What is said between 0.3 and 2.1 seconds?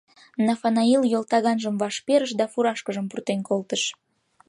Нафанаил йолтаганжым ваш